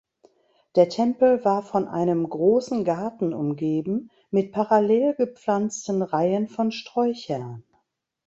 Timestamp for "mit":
4.31-4.51